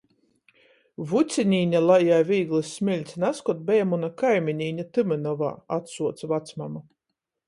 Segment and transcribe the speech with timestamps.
[1.09, 6.83] "Vucinīne, lai jai vīglys smiļts, nazkod beja muna kaiminīne Tymynovā," atsuoc vacmama.